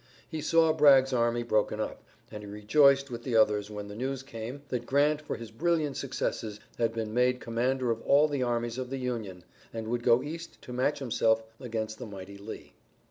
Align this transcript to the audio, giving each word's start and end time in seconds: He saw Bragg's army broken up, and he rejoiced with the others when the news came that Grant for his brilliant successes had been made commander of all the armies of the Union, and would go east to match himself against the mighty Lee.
He 0.27 0.41
saw 0.41 0.73
Bragg's 0.73 1.13
army 1.13 1.43
broken 1.43 1.79
up, 1.79 2.03
and 2.31 2.41
he 2.41 2.49
rejoiced 2.49 3.11
with 3.11 3.21
the 3.21 3.35
others 3.35 3.69
when 3.69 3.87
the 3.87 3.95
news 3.95 4.23
came 4.23 4.63
that 4.69 4.87
Grant 4.87 5.21
for 5.21 5.35
his 5.35 5.51
brilliant 5.51 5.95
successes 5.95 6.59
had 6.79 6.91
been 6.91 7.13
made 7.13 7.39
commander 7.39 7.91
of 7.91 8.01
all 8.01 8.27
the 8.27 8.41
armies 8.41 8.79
of 8.79 8.89
the 8.89 8.97
Union, 8.97 9.43
and 9.71 9.87
would 9.89 10.01
go 10.01 10.23
east 10.23 10.59
to 10.63 10.73
match 10.73 10.97
himself 10.97 11.43
against 11.59 11.99
the 11.99 12.07
mighty 12.07 12.39
Lee. 12.39 12.73